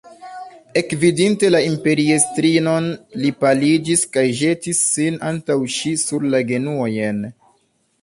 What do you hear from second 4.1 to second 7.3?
kaj ĵetis sin antaŭ ŝi sur la genuojn.